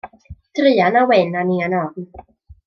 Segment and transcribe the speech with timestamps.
[0.55, 2.07] Druan â Wyn a Nia Norm.